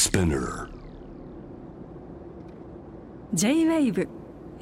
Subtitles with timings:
[0.00, 0.70] Spinner.
[3.34, 4.08] J-WAVE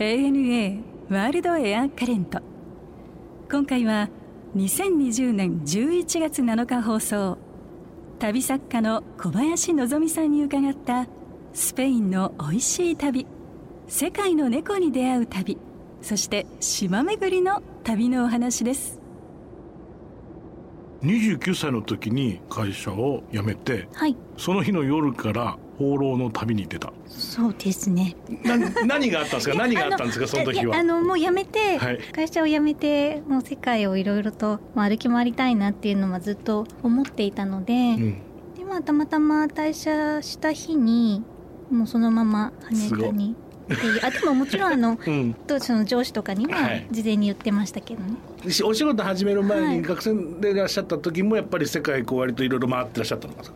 [0.00, 2.40] ANA ワールドエアカレント
[3.48, 4.08] 今回は
[4.56, 7.38] 2020年11月7日放送
[8.18, 11.06] 旅作家の小林希さんに伺った
[11.54, 13.24] スペインの美味しい旅
[13.86, 15.56] 世界の猫に出会う旅
[16.02, 18.97] そして島巡りの旅のお話です。
[21.02, 24.16] 29歳の時に会社を辞めてはい。
[24.36, 26.92] その日の夜から放浪の旅に出た。
[27.06, 28.16] そうですね。
[28.44, 29.54] な何があったんですか？
[29.54, 30.26] 何があったんですか？
[30.26, 30.76] その時は。
[30.76, 31.98] あのもう辞めて、はい。
[32.12, 38.18] 会社を辞めてもう世界をいろいろとまあ歩き回りたいなっていうのはずっと思っていたので、うん。
[38.56, 41.22] でまあたまたま退社した日に
[41.70, 43.36] もうそのまま羽田に
[43.74, 44.00] っていう。
[44.04, 45.34] あでももちろんあの うん。
[45.46, 46.86] 当時の上司とかにははい。
[46.90, 49.76] 事前に言ってましたけどね、しお仕事始める前はい。
[49.78, 53.42] に学生でいらっしゃった時もやっぱり世界こう割といろいろ回ってらっしゃったのか？
[53.42, 53.48] な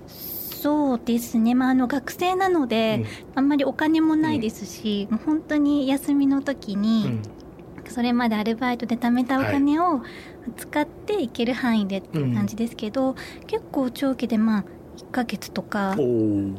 [0.62, 7.22] そうですね、まあ、あの学生なので、あんまりお金もないですし、もう本当に休みの時に、うん。
[7.90, 10.02] それまでアルバイトで貯めたお金を
[10.56, 13.16] 使って行ける範囲でっていう感じですけど、
[13.48, 14.64] 結構長期でまあ
[14.96, 15.96] 1ヶ月とか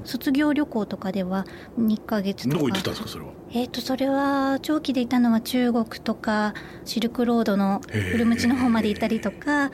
[0.04, 1.46] 卒業旅行とかでは
[1.80, 2.56] 2ヶ月とか。
[2.56, 3.32] どこ行ってたんですかそれは？
[3.52, 6.54] えー、とそれは長期でいたのは中国とか
[6.86, 9.72] シルクロードのウルムチの方まで行ったりとかあ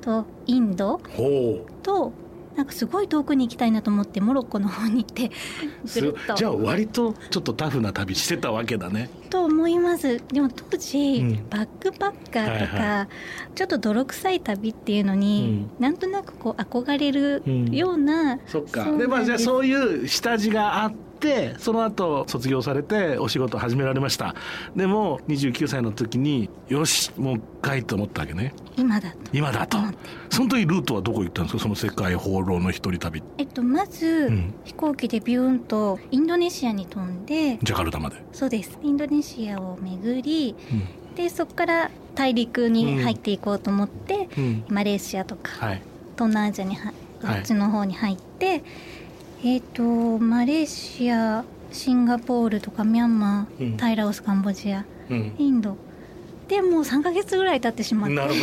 [0.00, 2.12] とインドほと
[2.56, 5.30] なんかすごい遠くに行きたいなと思ってモロッコの方に行ってう
[5.94, 6.34] ぐるっと。
[6.34, 9.10] じゃあ割とちょっとタフな旅してたわけだね。
[9.30, 10.22] と思います。
[10.32, 11.48] でも当時、うん。
[11.50, 13.08] バックパッカーとか、はいは
[13.54, 18.84] ちょっと泥臭い旅っていうのに、なんとなくこう憧れるような、そっか。
[18.84, 21.04] そうなんでまあじゃあそういう下地があって
[21.58, 24.34] その後卒業されてお仕事始められました。
[24.76, 28.52] でも29歳の時によしもう一回と思ったわけね。
[28.76, 29.16] 今だと。
[29.32, 29.78] 今だと。
[30.30, 31.62] その時ルートはどこ行ったんですか？
[31.62, 33.22] その世界放浪の一人旅。
[33.38, 34.54] えっと、まず、ん。
[34.64, 38.78] 飛行機でビューンとインドネシアに飛んでジャカルタまで、そうです。
[38.82, 40.74] インドネシアを巡りう
[41.12, 41.14] ん。
[41.14, 44.64] でそこから大陸に入っていこうと思って、うん。
[44.68, 45.82] マレーシアとかはい。
[46.16, 46.92] 東南アジアには
[47.22, 47.40] こはい。
[47.40, 48.62] っちの方に入って、
[49.46, 53.76] えっ、とマレーシアシンガポールとかミャンマー、うん。
[53.76, 55.34] タイラオスカンボジアうん。
[55.36, 55.76] インド
[56.48, 58.14] でもう3ヶ月ぐらい経ってしまって。
[58.16, 58.40] なるほ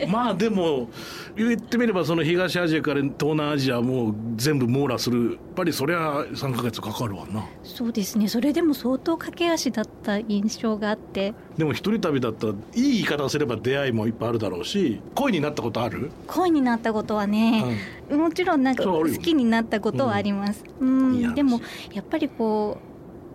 [0.00, 0.06] ど。
[0.08, 0.88] まあでも
[1.36, 5.32] 言ってみればその東アジアから東南アジアも全部網羅する。
[5.32, 7.44] やっぱりそりゃ3ヶ月かかるわな。
[7.62, 8.28] そうですね。
[8.28, 11.34] それでも相当駆け足だった印象があって。
[11.58, 16.10] でも一人旅だったらいい言い方をすれば出会いもいっぱいあるだろうし恋になったことある？
[16.26, 17.78] 恋になったことはね、
[18.10, 20.64] もちろんなんか好きになったことはあります。
[20.80, 21.34] うん。
[21.34, 21.60] でも
[21.92, 22.78] やっぱりこ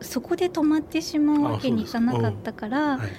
[0.02, 3.10] うそこで止まってしまうわけにいかなかったから、はい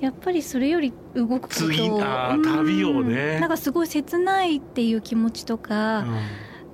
[0.00, 3.40] やっぱりそれより動くこと次あーうん旅をね。
[3.40, 6.06] なんかすごい切ないっていう気持ちとか、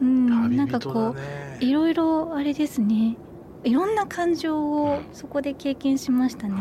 [0.00, 0.28] うん。
[0.28, 1.14] 旅なんか人こ
[1.60, 3.16] ういろいろあれですね。
[3.64, 6.54] いろんな感情をそこで経験しましたね。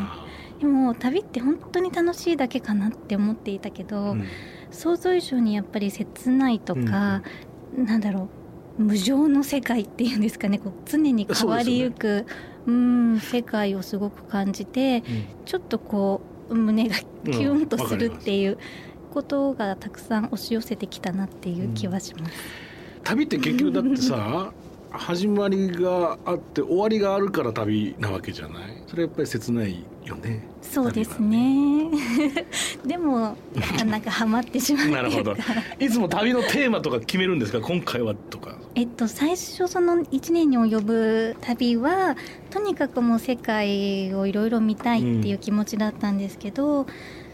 [0.62, 4.24] でも旅って本当に楽しいだけかなって思っていたけど、うん。
[4.72, 7.22] 想像以上にやっぱり切ないとか、
[7.76, 8.30] なんだろ
[8.80, 10.58] う無常の世界っていうんですかね。
[10.60, 12.26] こう常に変わりゆく
[12.66, 15.04] う,、ん世界をすごく感じて
[15.46, 18.58] ちょっとこう胸がキュンとするっていう
[19.14, 22.34] ことがたくさん押し寄せてきたなっていう気はします。
[23.04, 24.52] 旅って結局だってさ
[24.92, 28.84] 始まりがあって終わりがあるから旅なわけじゃない。
[28.88, 30.48] それやっぱり切ないよね。
[30.62, 31.90] そうですね。
[32.86, 33.36] でも
[33.80, 35.36] あなんかハマってしまう なるほど。
[35.80, 37.60] いつも旅のテーマとか決めるんですか？
[37.62, 42.16] 今回はとかえっと、最初その1年に及ぶ旅は
[42.50, 46.88] とにかくもう世界をいろいろ見たいっていう気持ちだったんですけど、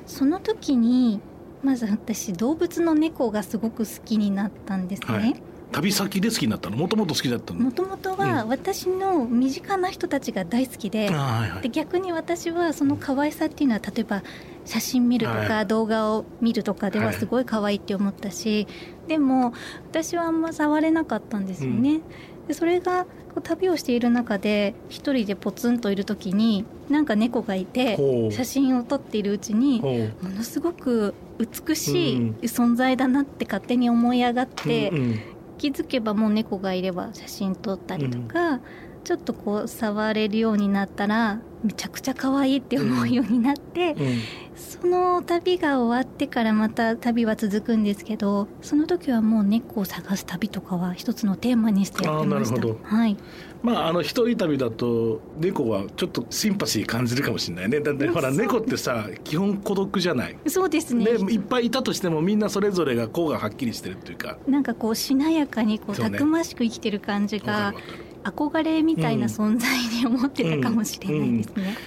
[0.06, 1.22] その時に
[1.64, 5.42] まず私動物の猫がすごく好きになったんですはいね。
[5.72, 6.78] 旅先で好きになったの？
[6.78, 7.60] もともと好きだったの？
[7.60, 11.62] もともとは私の身近な人たちが大好きで,、あーはいはい。
[11.62, 14.24] で逆に私はその可愛さっていうのは例えば
[14.66, 17.16] 写真見るとか、はい動画を見るとかでははい。
[17.16, 18.68] すごい可愛いって思ったし、
[19.08, 19.54] でも
[19.92, 22.02] 私はあんま触れなかったんですよね。
[22.48, 27.96] でそれがこう旅をしている中で一人でポツンといる時になんか猫がいて
[28.32, 32.36] 写真を撮っているうちにものすごく美しいうん。
[32.42, 35.20] 存在だなって勝手に思い上がって、うんうん
[35.60, 38.62] 気づけばもう猫がいれば写真撮ったりとか、
[39.10, 44.20] ちょっとこう触れるようになったらめちゃくちゃ可愛いって思うようになって、うん。
[44.56, 52.56] その旅が終わってからまた旅は続くんですけどその時はもう猫を探す旅とかは一つのテーマにしてやってました。
[52.58, 52.80] なるほど。
[52.84, 53.18] はい。
[53.64, 57.80] まああの一人旅だと猫はちょっとシンパシー感じるかもしれないね。
[57.80, 60.38] だってほら猫ってさ基本孤独じゃない。
[60.46, 61.04] そうですね。
[61.04, 64.38] でいっぱいいたとしてもみんなそれぞれがこうがはっきりしてるっていうか。
[64.48, 69.70] なんかこうしなやかにこうたくましく生きてる感じがるわかる憧れみたいな存在
[70.02, 71.78] に思ってたかもしれないですね。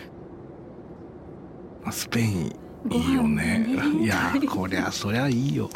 [1.82, 2.56] まあスペイン
[2.90, 3.66] いいよね。
[4.00, 5.70] いやこりゃそりゃいいよ、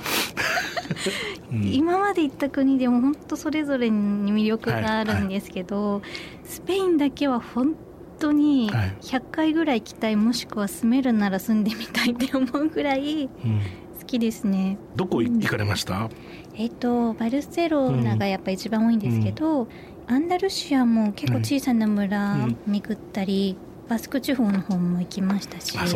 [1.53, 1.73] うん。
[1.73, 6.03] 今まで行った国でも本当それぞれに魅力があるんですけど、
[6.45, 7.75] スペインだけは本
[8.19, 8.97] 当にはい。
[9.03, 13.61] 100回ぐらい行きたいもしくは住めるなら住んでみたいって思うぐらいうん。
[14.01, 14.79] 好きですね。
[14.97, 16.09] どこ行かれました？
[16.57, 19.69] えっ、とバルセロナがやっぱ一番多いんですけど、
[20.09, 22.57] アンダルシアも結構小さな村うん。
[22.67, 23.57] 巡ったり、
[23.89, 25.87] バスク地方の方も行きましたしあ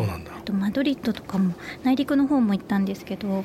[0.45, 1.53] とマドリッドとかも
[1.83, 3.43] 内陸の方も行ったんですけど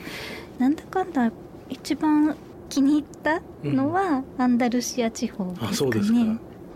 [0.58, 1.32] なんだかんだ
[1.68, 2.36] 一番
[2.68, 5.90] 気に入ったのはアンダルシア地方ですかね。
[5.90, 6.18] うですか。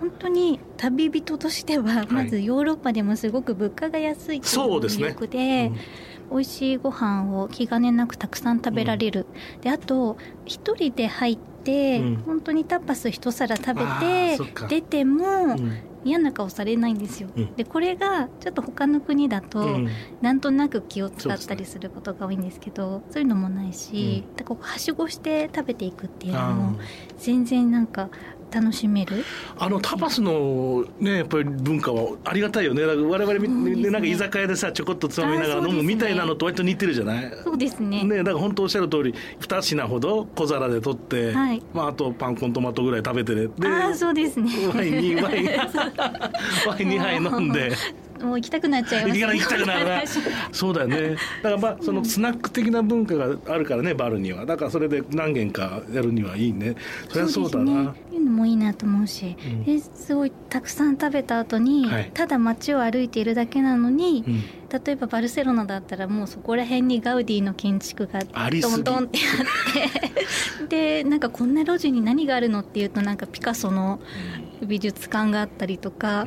[0.01, 5.05] 本当に旅人としてはまずヨーロッパでもすごく物価が安いっていうのがそうですね。
[5.05, 5.73] 魅力で
[6.31, 9.27] 美味しいご飯を気兼ねなくたくさん食べられる、
[9.61, 10.17] であと
[10.47, 12.17] 一人で入って、うん。
[12.27, 15.79] 本当にタパス一皿食べあて出てもうん。
[16.03, 17.55] 嫌な顔されないんですよ、うん。
[17.57, 19.89] でこれがちょっと他の国だと、うん。
[20.23, 26.79] なんとなく気を使ったりすることが多いんですけどそういうのもないし、でこうはしごして食べていくっていうのあも
[27.19, 28.09] 全然なんか
[28.52, 29.17] 楽しめる？
[29.17, 29.25] ー
[29.58, 32.82] あのタパスのねやっぱり文化はありがたいよね。
[32.85, 33.91] 我々ねね。
[33.91, 37.32] なんか居酒屋でさちょこっとつまみながら飲むみたいなのと割と似てるじゃない？
[37.44, 38.02] そうですね。
[38.05, 41.62] ね、だから本当おっしゃる通り2品ほど小皿で取って、はい。
[41.75, 43.49] まあ、あとパンコントマトぐらい食べてね。
[43.58, 44.50] でああそうですね。
[44.75, 45.47] ワインにワイン
[46.67, 47.73] ワイン2杯飲んで
[48.23, 50.03] もう行きたくなっちゃいます行き行きたくなるな。
[50.53, 51.17] そうだよね。
[51.43, 54.47] だからまあそのスナック的な文化があるからねバルには。
[54.47, 56.75] だからそれで何軒かやるにはいいね。
[57.09, 57.93] そりゃそうだな。
[57.93, 58.17] ですね。
[58.17, 59.65] いうのもいいなと思うし、うん。
[59.65, 62.11] ですごいたくさん食べた後に、はい。
[62.13, 64.43] ただ街を歩いているだけなのに、うん。
[64.85, 70.71] 例えばバルセロナだったらもうそこら辺にガウディの建築がドンドンってあって。
[71.03, 74.01] でなんかこんな路地に何があるのっていうとなんかピカソの
[74.63, 76.27] 美術館があったりとか、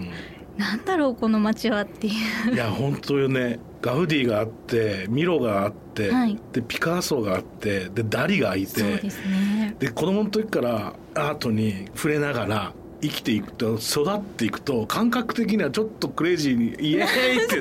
[0.57, 2.11] なんだろうこの街はってい
[2.51, 2.53] う。
[2.53, 3.59] いや本当よね。
[3.81, 6.39] ガウディがあってミロがあって、はい。
[6.51, 8.79] でピカソがあってでダリがいて。
[8.79, 9.75] そうですね。
[9.79, 12.73] で子供の時からアートに触れながら
[13.03, 17.59] 生きていくと育っていくと感覚的にはちょっとクレイジーにイエーイって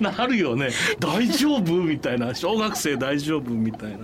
[0.00, 0.70] な, なるよね。
[1.00, 1.72] 大丈夫？
[1.82, 2.32] みたいな。
[2.34, 3.50] 小学生大丈夫？
[3.50, 3.98] みたいな。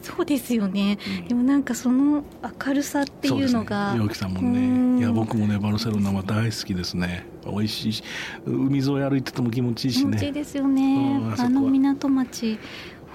[0.00, 0.98] そうですよね、
[1.28, 2.24] でもなんかその
[2.66, 4.26] 明るさっていうのがそうですね。
[4.26, 4.96] さんもうん。
[4.96, 7.26] ねいや僕もねバルセロナは大好きですね。
[7.46, 8.02] 美味しいし
[8.44, 12.58] 海沿い歩いてても気持ちいいし気持ちいいねですよね、うんあの港町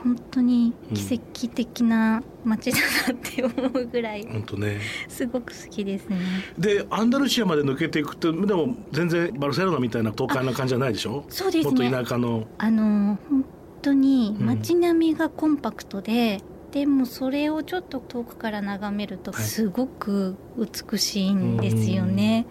[0.03, 2.77] 本当に奇跡的な街だ
[3.07, 4.81] なって思うぐらい本当ね。
[5.07, 6.17] すごく好きですね。
[6.59, 11.23] でアンダルシアまで抜けていくとでも全然バルセロナみたいな東海な感じじゃないでしょ？
[11.29, 11.89] そうですもっね。
[11.89, 12.47] と田舎の。
[12.57, 13.45] あの本
[13.81, 14.45] 当にうん。
[14.45, 16.41] 街並みがコンパクトで、
[16.71, 19.43] でもそれをちょっと遠くから眺めるとはい。
[19.43, 22.45] すごく美しいんですよね。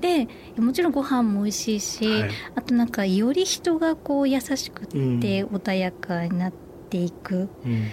[0.00, 0.28] で
[0.58, 2.30] もちろんご飯も美味しいし、はい。
[2.54, 5.02] あとなんかより人がこう優しくってう
[5.52, 5.56] ん。
[5.56, 6.52] 穏やかになっ
[6.90, 7.48] ていく。
[7.64, 7.88] うん。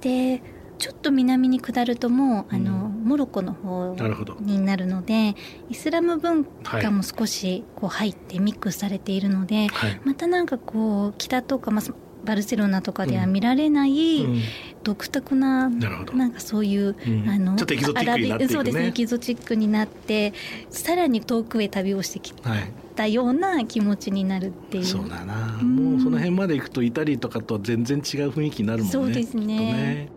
[0.00, 0.42] で
[0.78, 3.04] ちょっと南に下るともうあの、うん。
[3.04, 3.94] モロコの方
[4.40, 5.34] になるので
[5.68, 6.82] イスラム文はい。
[6.82, 10.00] 化も少しこう入ってミックスされているので、はい。
[10.04, 14.40] またなんかこう北とか、まあ、バルセロナとかでは見られないうん。
[14.84, 16.12] 独特な、なるほど。
[16.14, 17.28] なんかそういう、うん。
[17.28, 18.48] あのちょっとエキゾチックになっていくね。
[18.48, 20.32] そうですねエキゾチックになって
[20.70, 22.72] さらに遠くへ旅をしてきはい。
[22.94, 24.84] たような気持ちになるっていう。
[24.84, 25.76] そうだな、うん。
[25.94, 30.08] もうその辺まで行くとイタリーとかとは全然違う雰囲気になるもんねそうですね。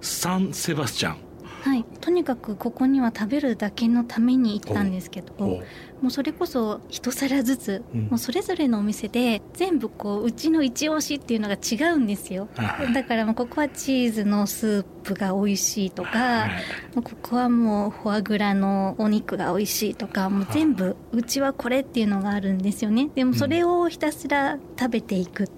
[0.00, 1.16] サンセバスチャン
[1.62, 5.62] はい、とにかくここには食べるだけのために行ったんですけどお
[6.02, 8.00] もうそれこそ一皿ずつ、うん。
[8.06, 12.48] もうそれぞれのお店で全部こううちの一押しっていうのが違うんですよ。
[12.56, 12.92] はい。
[12.92, 16.50] だからもうここはチーズのスープが美味しいとか、はい。
[16.94, 23.10] ここはもうフォアグラのお肉が美味しいとかもう全部うちはこれっていうのがあるんですよね。
[23.14, 25.48] でもそれをひたすら食べていく。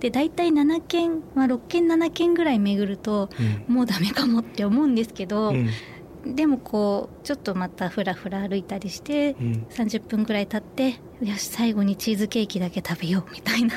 [0.00, 3.28] で大体7軒、まあ、6軒7軒ぐらい巡ると
[3.66, 5.68] もうダメかもって思うんですけど、うん
[6.26, 9.66] でもこうちょっとまたふらふら歩いたりしてうん。
[9.70, 13.76] 30分ぐらい経ってよし最後にチーズケーキだけ食べようみたいな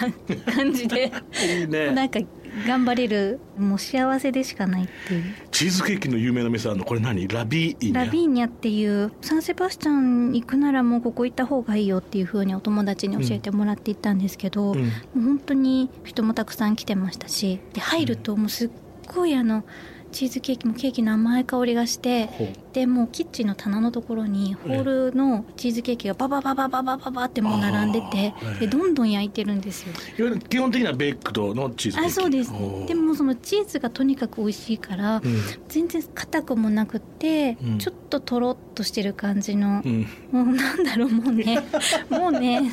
[0.54, 1.12] 感じで
[1.60, 1.92] いいね。
[1.92, 2.20] なんか
[2.66, 5.24] 頑張れるもう幸せでしかないっていう。
[5.51, 7.27] チーズケーキの有名な店あるのこれ何？
[7.27, 7.96] ラビーニャ？
[7.96, 14.80] ラビーニャっていうサンセバスチャン行くならもうここ行った方がいいよっていう風にお友達に教えてもらって行ったんですけど、うん。
[14.80, 14.86] も
[15.18, 18.70] う本当に人もたくさん来てましたしで入るともうすっ
[19.08, 19.63] ごいあの
[20.18, 22.28] チーズケーキもケーキの甘い香りがして
[22.74, 29.94] でもうキッチンの棚のところにホールのチーズケーキがババババババババってもう並んでてでどんどん焼いてるんですよ。
[30.18, 32.52] いわゆる基本的にはベックドのチーズケーキあそうです
[32.88, 41.60] でもそのチーズがとにかく美味しいから、うん全然硬くもなくって、うんちょっととろっとしてる感じのう、んもうなんだろうもうね
[42.10, 42.72] もうね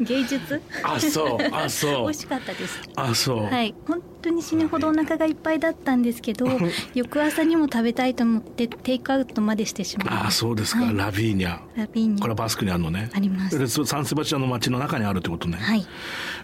[0.00, 6.46] 芸術あそうあ美そう味しかったですあそう、はい本当に死ぬほどお腹がいっぱいだったんですけど
[6.94, 10.96] 翌朝にも食べたいと思ってテイクアウトまでしてしまいあましそうですか、はい。
[10.96, 11.58] ラビーニャ。
[11.58, 12.20] たラビーニャ。
[12.20, 13.10] これはバスクにあるのね。
[13.12, 13.84] あります。
[13.84, 15.86] サンセバチアンの街の中にあるってことね、はい。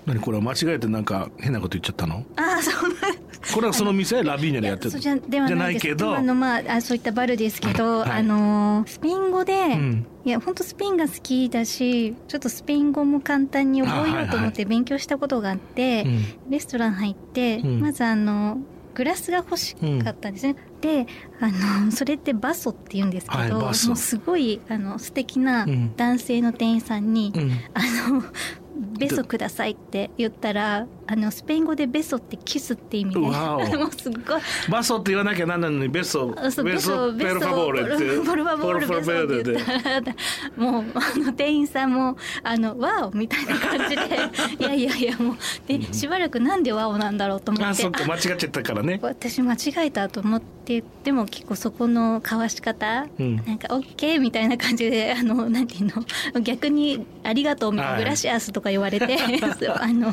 [0.06, 2.25] 何これ間違えてなんか変なこと言っちゃったの？
[2.37, 3.17] ああそうなん
[3.55, 4.99] これはその店ラビーニャでやってる。
[4.99, 6.07] じゃではないけど。
[6.07, 8.11] 今のまああそういったバルですけど、はい。
[8.11, 10.07] あのースペイン語で、ん。
[10.25, 16.09] いや本当スペインが好きだしちょっとスペイン語も簡単に覚えようと思って勉強したことがあって、う
[16.49, 16.50] ん。
[16.50, 17.81] レストラン入って、うん。
[17.81, 18.59] まずあの
[18.95, 21.07] グラスが欲しかったんですね、で
[21.40, 25.97] あのそれってバソって言うんですけど、はいもうすごいあの素敵なうん。
[25.97, 27.52] 男性の店員さんに、うん。
[27.75, 28.25] あの
[28.99, 33.19] ベソくださいって言ったらあのスペイン語でベソってキスって意味で。
[33.19, 33.33] もう
[33.99, 34.41] すっごい。
[34.69, 36.27] バソって言わなきゃなんないのにベソ。
[36.27, 36.62] ベソ
[37.15, 40.17] ペルファボーレってボルファボールベソって言ったら
[40.57, 44.03] もうあの店員さんもあのワオみたいな感じで。
[44.59, 45.37] いやいやいやもう。
[45.67, 47.67] でしばらくなんでワオなんだろうと思って。
[47.71, 48.99] あそっか間違っちゃったからね。
[49.00, 53.37] 私間違えたと思ってでも結構そこの交わし方、うん。
[53.37, 55.87] なんか OK みたいな感じであのなんていう
[56.35, 56.43] の？
[56.43, 58.03] 逆にありがとうみたいな、はい。
[58.03, 59.17] グラシアスとか言われて。
[59.81, 60.12] あの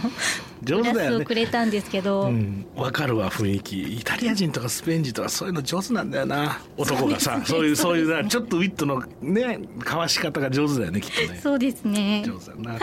[0.64, 3.98] 上ラスをくれたんですけど、うん、わかるわ雰囲気。
[3.98, 6.60] イタリア人とかスペイン人とかそういうの上手なんだよな。
[6.78, 11.40] 男がさそう,、いうそういうなちょっとウィットのね交わし方が上手だよねきっとね。
[11.42, 12.24] そうですね。
[12.26, 12.80] 上手だな。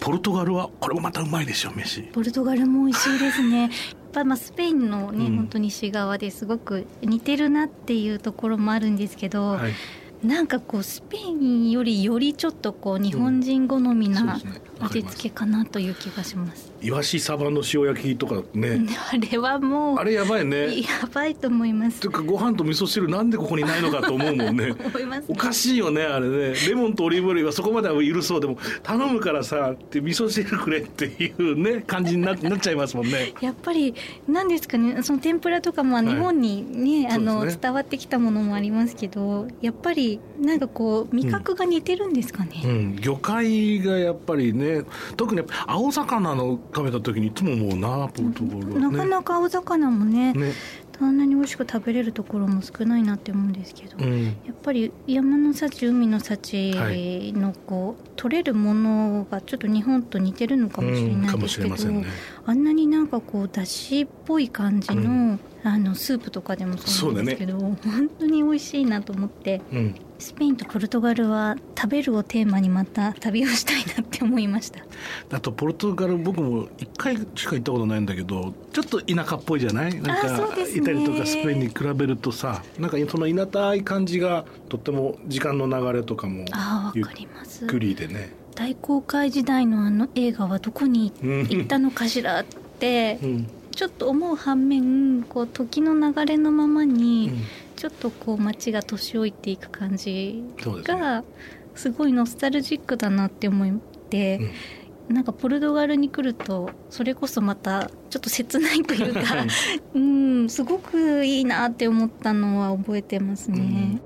[0.00, 2.02] ポルトガルはこれもまたうまいでしょ飯。
[2.12, 3.62] ポルトガルも美味しいですね。
[3.62, 3.70] やっ
[4.12, 5.36] ぱまあスペインのね、うん。
[5.36, 9.72] 本当西側ですごく似てるなっていうところもあるんですけど、はい。
[10.24, 14.50] なんかこうスペインよりよりちょっとこう日本人好みなそうですね。
[14.50, 16.72] わかります味付けかなという気がします。
[16.80, 18.80] イワシサバの塩焼きとかね、
[19.12, 20.80] あれはもうあれやばいね。
[20.80, 22.00] やばいと思います。
[22.00, 22.06] て。
[22.06, 24.74] いうかご飯と味噌汁なんでここにないのかと思うもんね。
[24.84, 26.54] 思います、おかしいよねあれね。
[26.68, 28.40] レモンとオリーブオイルはそこまでは許そう。
[28.40, 33.32] でも頼むからさって味噌汁くれっていうね感じにな なっちゃいますもんね。
[33.40, 33.94] やっぱり
[34.28, 36.04] 何ですかねその天ぷらとかもい。
[36.04, 37.60] 日本にね、あのそうですね。
[37.62, 44.63] 伝わってきたものもありますけどやっぱりなんかこう味覚が似てるんですかね、うん、魚介がやっぱりね
[45.16, 48.80] 特に青魚の食べた時にいつも思うなポルトガルはね。
[48.80, 50.52] なかなか青魚もねね、
[51.00, 62.06] あんなに美味しく食べれるところも少ないなって思うんですけど、うん、やっぱり山の幸海の幸はいのこう取れるものがちょっと日本と似てるのかもしれないですけど、しれませんね
[62.46, 67.76] あんなになんかこうだしっぽい感じの,、あのスープとかでもそうなんですけど、本
[68.20, 74.80] 当に美味しいなと思ってうん、スペインとポルトガルは食べるをテーマにまた旅をしたいなって思いました。
[75.30, 79.94] あとポルトガル僕も1回しか行ったことないんだけどちょっと田舎っぽいじゃない？
[80.02, 80.64] なんあかね。
[80.76, 86.44] イタリアとかスペインに比べるとさなんかその田舎い感じがとっても時間の流れとかも
[86.94, 87.06] ゆっ。
[87.66, 92.44] くりでね、大航海時代のあの映画はどこに行ったのかしらっ
[92.78, 93.48] てうん。
[93.74, 97.44] ちょっと思う反面こう時の流れのままうにん、
[97.74, 100.44] ちょっとこう街が年老いていく感じ
[100.84, 101.24] が
[101.74, 103.76] すごいノスタルジックだなって思っ
[104.08, 104.52] て、
[105.08, 109.20] なんかポルトガルに来るとそれこそまたちょっと切ないというか
[109.92, 110.48] うん。
[110.48, 114.00] すごくいいなって思ったのは覚えてますね。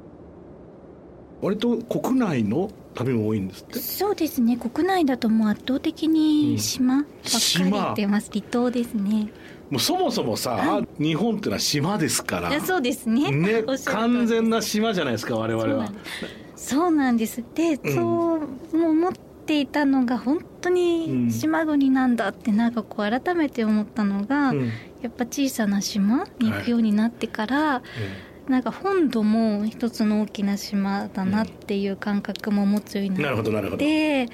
[1.43, 3.79] 割と国内の旅も多いんですって？
[3.79, 4.57] そうですね。
[4.57, 7.09] 国内だともう圧倒的に島ばっか
[7.65, 9.29] り行ってます、離島ですね。
[9.71, 12.61] もうそもそもさ、日本ってのは島ですから。
[12.61, 13.31] そうですね。
[13.31, 15.93] ね完全な島じゃないですか我々は。
[16.57, 17.45] そうなんです。
[17.55, 17.95] で、うん。
[17.95, 19.13] そうもう思っ
[19.47, 24.71] ていたのが本当に島国なんだってなんかこう改めて思ったのが、うん。
[25.03, 27.83] やっぱ小さな島に行くようになってから、
[28.49, 33.23] なんか本土も一つの大きな島だなっていう感覚も持つようにうん。
[33.23, 33.79] ななっるほどなるほど。
[33.79, 34.27] て、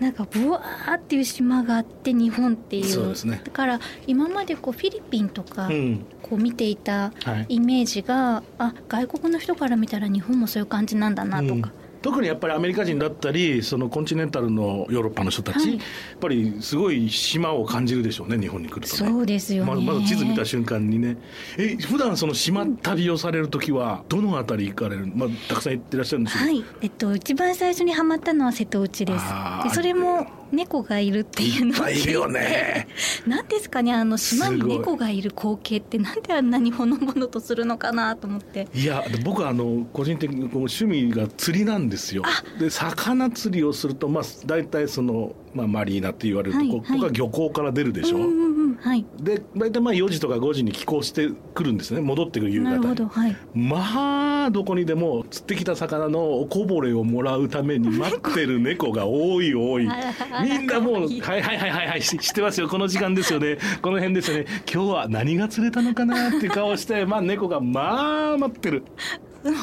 [0.00, 2.84] なんかブワーっていう島があって日本っていう。
[2.84, 3.40] そうですね。
[3.44, 6.04] だから今までこうフィリピンとかうん。
[6.22, 7.54] こう見ていたはい。
[7.56, 11.70] イメージがあ外国の人から見たら日本もそういう感じなんだなとか、
[12.04, 21.16] 特にやっぱりアメリカ人だったりそのコンチネンタルのヨーロッパの人たち、はい、やっぱりすごい島を感じるでしょうね日本に来ると、ね、そうですよ、ね、ままず地図見た瞬間にね。
[21.56, 29.24] え普段その島旅をされる時はどの辺り行かれる、まあ、たくさん行ってらっしゃるんですはい、えっと、一番最初にはまったのは瀬戸内です。
[29.64, 32.88] でそれも猫がいるっていうのをいるよね。
[33.26, 38.68] 何ですかねあの島に猫がいる光景ってなんであんなにほのぼのとするのかなと思って。
[38.74, 42.22] いや僕はあの個人的に趣味が釣りなんですよ。
[42.58, 47.00] で魚釣りをするとまあ大体その、まあ、マリーナって言われるとこ、はい。
[47.00, 52.00] はい、漁港から出るでしょ、うんうんうんはい、で大体まあ4時とか5時に寄港してくるんですね。
[52.00, 59.88] 戻ってくる夕方に、はい、まあどこにでも釣ってきた魚のおこぼれをもらうために 待ってる猫が多い多い。
[60.42, 62.68] みんなもう「はいはいはいはいはい知ってますよ。
[62.68, 63.58] この時間ですよね。
[63.82, 64.46] この辺ですよね。
[64.72, 68.84] 今日は何が釣れたのかな」って顔してまあ猫がまあ待ってる。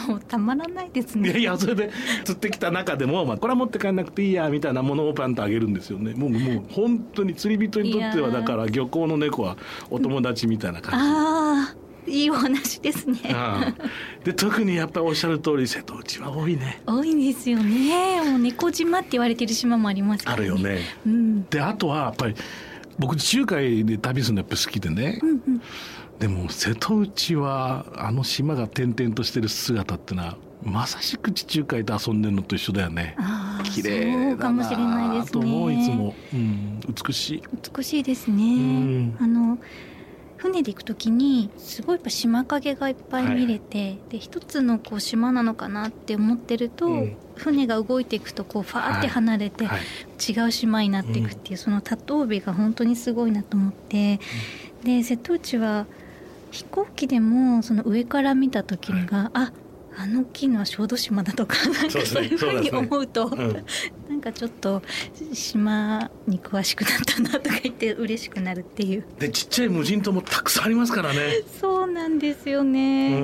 [0.07, 1.29] もうたまらないですね。
[1.29, 1.91] いやいやそれで
[2.23, 6.13] 釣ってきた中でも、まあ、これは持って帰んなくていいやみたいなものをパンとあげるんですよね。
[6.13, 9.57] もうもう本当に釣り人にとってはだから漁港の猫は
[9.89, 11.75] お友達みたいな感じ、ああ
[12.07, 13.19] いいお話ですね。
[14.23, 16.81] で特にやっぱりおっしゃる通り瀬戸内は多いね。
[16.85, 18.21] 多いですよね。
[18.21, 20.43] もう猫島って言われてる島もありますからね。
[20.43, 22.35] あるよね、うん、であとはやっぱり
[22.99, 25.61] 僕地中海で旅するのやっぱ好きでね、うんうん
[26.21, 33.15] でも瀬戸内はあの島が点々としてる姿ってのはまさしく地中海で遊んでるのと一緒だよね。
[33.63, 37.43] 綺麗だなと思ういつも、うん、美しい。
[37.75, 38.43] 美しいですね。
[38.43, 39.57] うん、あの
[40.37, 49.81] 船で行く時にすごいやっぱ島影がいっぱい見れて、はい、で一つのこう島なのかなって思ってると、うん、船が動いていくとこうファーって離れて、はい、
[50.31, 54.19] 違う島になっていくっていう、その多頭尾が本当にすごいなと思って、
[54.83, 55.87] で瀬戸内は
[56.51, 59.53] 飛行機でもその上から見た時にが、はい、あ
[59.97, 63.43] あの大きいのは小豆島だとか なんかそういうふうに思うと、ね。
[63.45, 63.53] うん、
[64.09, 64.81] なんかちょっと
[65.33, 69.05] 島に詳しくなったなとか言って嬉しくなるっていう。
[69.19, 71.41] でちっちゃい無人島もたくさんありますからね。
[71.59, 73.19] そうなんですよね、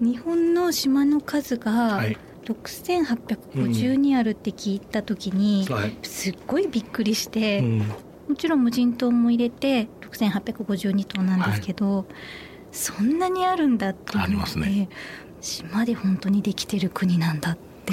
[0.00, 2.16] うん、日本の島の数が、はい。
[2.44, 5.64] 6852あるって聞いた時に、
[6.02, 7.84] すっごいびっくりして、うん、
[8.32, 12.06] もちろん無人島も入れて6852頭なんですけど、はい、
[12.72, 14.88] そんなにあるんだって思って、ね、
[15.42, 17.92] 島で本当にできてる国なんだって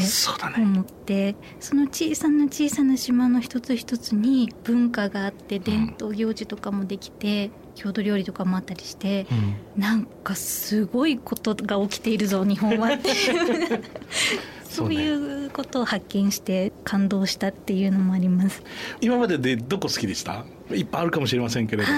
[0.56, 13.10] 思ってその小さな小さな島の一つ一つに文化があって伝統行事とかもできて、うん郷土料理とかもあったりして、うん、なんかすごいことが起きているぞ日本はって
[14.70, 18.64] そういうことを発見して感動したっていうのもあります。
[19.02, 20.46] 今まででどこ好きでした？
[20.72, 21.98] いっぱいあるかもしれませんけれども。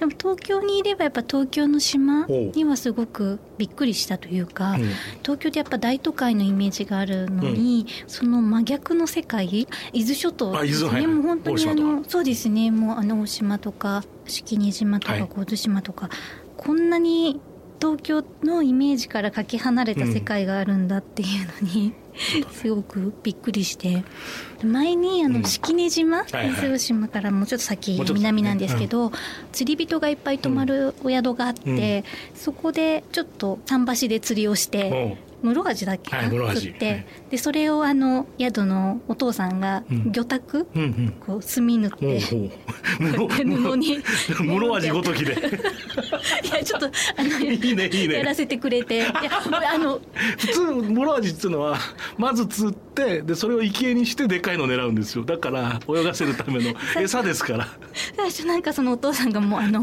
[0.00, 4.88] でも東京にいればやっぱ東京の島にはすごくびっくりしたというか、うん、
[5.22, 9.46] 東京でやっぱ大都会のイメージがあるのに、うん、その真逆の世界
[9.92, 10.60] 伊豆諸島。
[10.62, 12.70] ですね、もう本当にあのそうですね。
[12.70, 16.18] もうあの大島とか式根島とか神津島とか、はい、
[16.56, 17.40] こんなに
[17.80, 21.94] 東京のイメージからかけ離れた世界があるんだっていうのに、
[22.52, 24.04] すごくびっくりして。
[24.62, 29.12] 前にあの式根島、伊豆大島からもうちょっと先南なんですけど、
[29.52, 36.10] 釣り人がいっぱい泊まるお宿があって、そこでちょっと桟橋で釣りをして、室味だっけ？
[36.16, 44.02] な、はい、食って、はい、でそれをあの宿のお父さんが魚拓、うん、こう墨塗って、布に。
[44.28, 45.32] 室味ごときで。
[46.44, 46.90] いやちょっとあ
[47.22, 48.14] のいいねいいね。
[48.16, 48.96] やらせてくれて。
[48.96, 49.12] いや
[49.72, 50.00] あの
[50.38, 51.78] 普通室味っていうのは
[52.18, 55.24] まず釣ってでそれを生贄にしてでかいの狙うんですよ。
[55.24, 57.68] だから泳がせるための餌ですから
[58.16, 59.80] 最初なんかそのお父さんがもうあの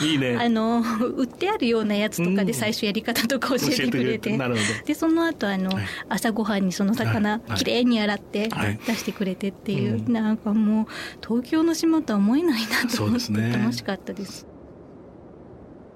[0.00, 0.18] いい。
[0.18, 0.36] ね。
[0.36, 0.82] あの
[1.16, 4.86] 売ってあるようなやつとかで最初やり方とか教えてくれて、なるほど。
[4.86, 8.48] でその後あの、はい、朝ごはんにその魚、はい、きれいに洗って
[8.86, 10.86] 出してくれてっていう、はい、なんかもう
[11.26, 14.46] 東京の島とは思えないなと思って、ね、楽しかったです。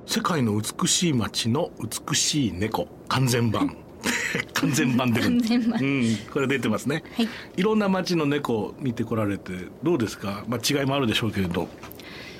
[0.07, 1.71] 世界の美しい街の
[2.09, 3.77] 美しい猫完全版
[4.55, 11.69] 完全版で完全版、うん、これ出てますね、はい、いろんな街の猫を見てこられてどうですか、まあ、違いもあるでしょうけれど。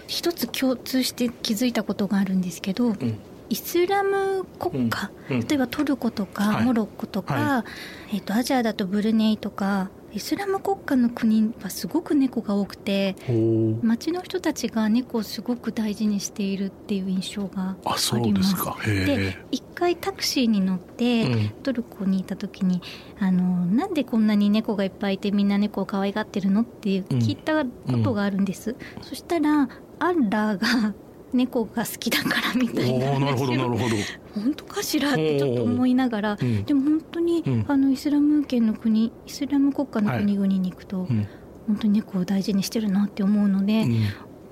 [0.07, 3.19] 一つ共通して気づいたことがあるんですけど、うん。
[3.49, 5.37] イスラム国家、うん。
[5.37, 7.65] うん、例えばトルコとかモロッコとか、は
[8.13, 13.17] い、えーと、アジアだとブルネイとかイスラム国家の国はすごく猫が多くて
[13.83, 18.55] 町の人たちが猫をすごく大事にしているっていう印象があります。
[18.87, 22.81] で一回タクシーに乗って、うん、トルコにいた時に
[23.19, 27.69] あのなんでこんなに猫がいっぱいいてみんな猫を可愛がってるのっていう聞いたこ
[28.05, 30.95] とがあるんです、そしたらアッラーが
[31.35, 33.19] 猫が好きだからみたいな。
[33.19, 33.85] なるほど なるほど。
[34.35, 36.65] 本当かしらってちょっと思いながら、うん。
[36.65, 37.65] でも本当に、うん。
[37.69, 41.27] あのイスラム圏の国イスラム国家の国々に行くと、うん。
[41.67, 43.99] 本当に猫を大事にしてるなって思うので、うん。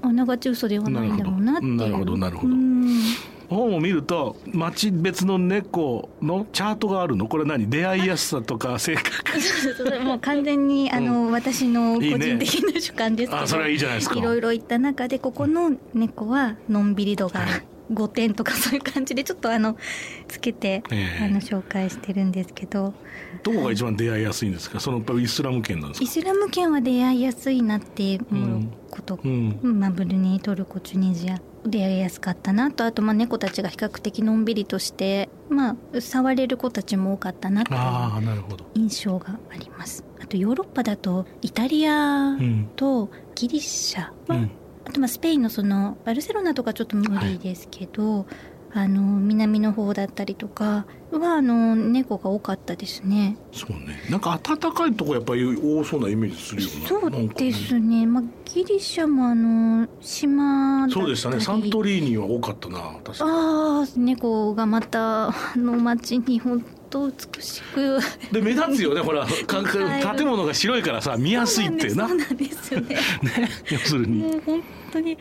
[0.02, 1.76] あながち嘘ではないんだろうなっていう。
[1.76, 2.54] なるほどなるほど。
[2.54, 3.00] うん
[3.52, 7.28] 本を見ると町別の猫のチャートがあるの？
[7.28, 7.68] これ何？
[7.68, 10.00] 出会いやすさとか性格？
[10.00, 14.18] もう完全にあの、私の個人的な主観ですけどあそれはいいじゃないですか。
[14.18, 17.66] いろいろ言った中でここの猫はのんびり度がはい。
[17.92, 19.76] 5点とかそういう感じでちょっとあの
[20.26, 21.24] つけて、ええ。
[21.24, 22.94] あの紹介してるんですけど。
[23.42, 24.80] どこが一番出会いやすいんですか？
[24.80, 26.04] そのやっぱりイスラム圏なんですか？
[26.04, 29.58] イスラム圏は出会いやすいなって思うこと、うん。
[29.62, 32.84] まあ、ブルネイトルコチュニジア出会いやすかったなと。
[32.84, 37.78] あとまあ猫たちが比較的のんびりとして、まあ、触れる子たちも多かったなっていう
[38.74, 40.04] 印象があります。
[40.20, 42.70] あとヨーロッパだとイタリアうん。
[42.76, 44.00] とギリシャ。
[44.02, 44.50] は、うん。
[44.84, 48.26] あとまあスペインのそのバルセロナとかちょっと無理ですけど、
[48.74, 53.36] あの南の方だったりとかはあの猫が多かったですね。
[53.52, 54.00] そうね。
[54.08, 58.06] なんか暖かいとこやっぱり多そうなイメージするよなそうですね。
[58.06, 61.02] まあギリシャもあの島だったり。
[61.02, 61.40] そうでしたね。
[61.40, 63.24] サントリーニは多かったな確か。
[63.26, 67.98] ああ猫がまたあの街に本当美しく。
[68.32, 69.26] で目立つよねほら。
[69.26, 72.94] 建物が白いからさ見やすいっていうなそうなんですよね。
[73.22, 74.22] ね要するに。
[74.46, 75.18] 本当に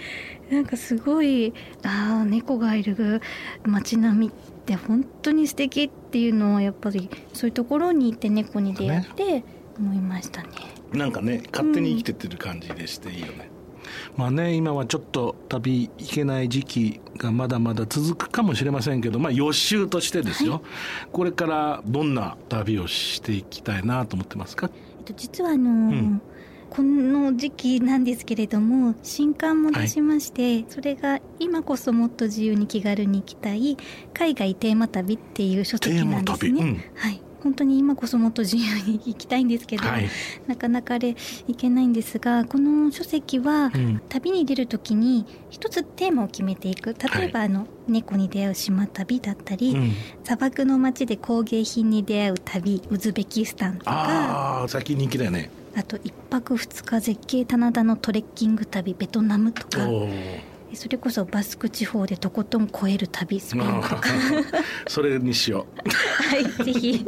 [0.52, 3.22] なんかすごいああ猫がいる
[3.64, 4.32] 街並みっ
[4.66, 9.44] て本当に素敵っていうのはやっぱりそういうところに行って猫に出会って
[9.80, 10.50] 思いましたね。
[10.92, 13.50] なんかね勝手に生きてってる感じでしていいよね、
[14.18, 20.62] まあね今はちょっと旅行けない時期がまだまだ続くかもしれませんけどまあ予習としてですよ、
[21.14, 24.70] これからどんな旅をしていきたいなと思ってますか？
[25.00, 26.22] えっと実はあのーん
[26.72, 33.78] この時期なんですけれども新刊も出しまして、それが今こそもっと自由に気軽に行きたい
[34.14, 36.64] 海外テーマ旅っていう書籍なんですね。
[36.64, 36.84] うん。
[36.96, 37.22] はい。
[37.44, 40.08] 本当に今こそもっと自由に行きたいんですけど、はい、
[40.46, 41.16] なかなかあれ
[41.48, 44.02] いけないんですがこの書籍はうん。
[44.08, 46.94] 旅に出る時に一つテーマを決めていく。
[46.94, 49.92] 例えば、あの猫に出会う島旅だったり、うん、
[50.24, 53.92] 砂漠の街で工芸品に出会う旅ウズベキスタンとか。
[53.92, 59.88] ああ最近人気だよねあと一泊二日絶景棚田のトレッキング旅ベトナムとか。
[60.74, 64.04] それこそバスク地方でとことん越える旅スペインとか。
[64.88, 67.06] それにしよはいぜひ。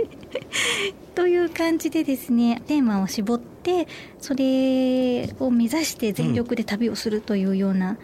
[1.16, 3.88] という感じでですねテーマを絞って
[4.20, 7.98] それを目指して全力で旅をするというような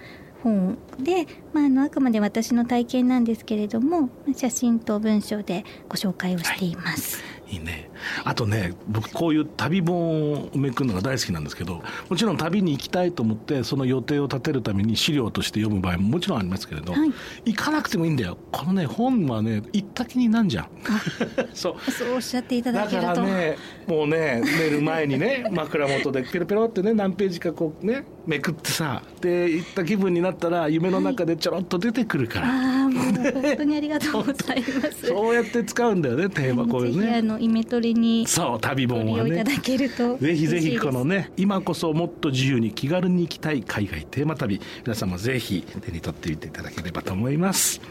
[0.44, 7.22] 本で、まあ、あのあくまで私の体験なんですけれども写真と文章でご紹介をしています。
[7.50, 7.89] ういいね
[8.24, 17.12] あとね僕こういう旅本をめくるのが大好きなんですけどもちろん旅に行きたいと思ってその予定を立てるために資料として読む場合ももちろんありますけれど、はい。
[17.46, 18.38] 行かなくてもいいんだよ。
[18.52, 20.70] このね本はね行った気になんじゃん。
[21.54, 21.92] そう。
[21.92, 23.58] そうおっしゃっていただだけると、からね
[23.88, 35.08] もうね寝る前にね 枕元でペロペロってね何ページかこうねめくってさで行った気分になったら夢の中でちょろっと出てくるから、ああもう 本当にありがとうございます。
[35.08, 37.22] そうやって使うんだよねテーマこういうね。
[37.22, 39.36] のイメトレにそう旅ご本はね。
[39.36, 44.60] いただけるとぜひぜひこのね今こそもっと自由に気軽に行きたい海外テーマ旅。
[44.86, 47.82] 皆様ぜひ手に取ってみていただければと思います。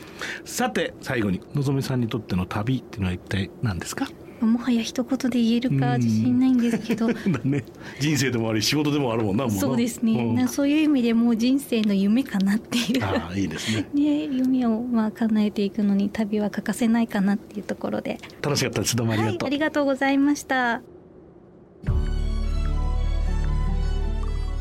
[0.44, 4.06] さて最後にのぞみさんにとっての旅っていうのは一体何ですか？
[4.46, 7.08] もはや一言で言えるか自信ないんですけど。
[7.12, 7.64] だね。
[8.00, 9.48] 人生でもあり仕事でもあるもんな。
[9.50, 10.34] そうですね、ん。
[10.34, 13.04] なそういう意味でもう人生の夢かなっていう。
[13.04, 13.86] ああいいですね。
[13.94, 18.18] ね、夢をまあ叶えていくのに旅は欠かせないかなっていうところで。
[18.42, 18.96] 楽しかったです。
[18.96, 20.82] どうもありがとう、はい、ありがとうございました。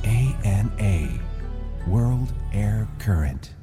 [0.04, 1.10] ANA
[1.88, 3.57] World Air Current